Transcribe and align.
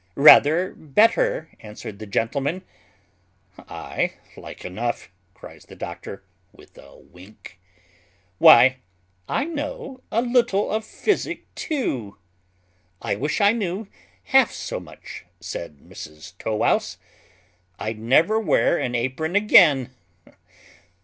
"Rather 0.15 0.73
better," 0.73 1.51
answered 1.59 1.99
the 1.99 2.07
gentleman. 2.07 2.63
"Aye, 3.69 4.13
like 4.35 4.65
enough," 4.65 5.11
cries 5.35 5.65
the 5.65 5.75
doctor, 5.75 6.23
with 6.51 6.75
a 6.75 6.97
wink. 6.97 7.59
"Why, 8.39 8.77
I 9.29 9.43
know 9.45 10.01
a 10.11 10.23
little 10.23 10.71
of 10.71 10.85
physic 10.85 11.53
too." 11.53 12.17
"I 12.99 13.15
wish 13.15 13.41
I 13.41 13.51
knew 13.51 13.87
half 14.23 14.51
so 14.51 14.79
much," 14.79 15.25
said 15.39 15.77
Tow 16.39 16.55
wouse, 16.55 16.97
"I'd 17.77 17.99
never 17.99 18.39
wear 18.39 18.79
an 18.79 18.95
apron 18.95 19.35
again." 19.35 19.91